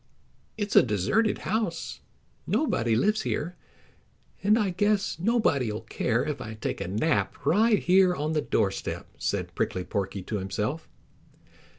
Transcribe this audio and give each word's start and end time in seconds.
"It's 0.57 0.75
a 0.75 0.81
deserted 0.81 1.37
house. 1.45 2.01
Nobody 2.47 2.95
lives 2.95 3.21
here, 3.21 3.55
and 4.41 4.57
I 4.57 4.71
guess 4.71 5.19
nobody'll 5.19 5.81
care 5.81 6.23
if 6.25 6.41
I 6.41 6.55
take 6.55 6.81
a 6.81 6.87
nap 6.87 7.37
right 7.45 7.77
here 7.77 8.15
on 8.15 8.33
the 8.33 8.41
doorstep," 8.41 9.05
said 9.19 9.53
Prickly 9.53 9.83
Porky 9.83 10.23
to 10.23 10.39
himself. 10.39 10.89